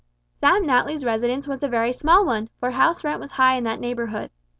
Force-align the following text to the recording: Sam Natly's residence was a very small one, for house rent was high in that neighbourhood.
Sam 0.39 0.65
Natly's 0.65 1.05
residence 1.05 1.47
was 1.47 1.61
a 1.61 1.67
very 1.67 1.93
small 1.93 2.25
one, 2.25 2.49
for 2.59 2.71
house 2.71 3.03
rent 3.03 3.19
was 3.21 3.29
high 3.33 3.53
in 3.55 3.65
that 3.65 3.79
neighbourhood. 3.79 4.31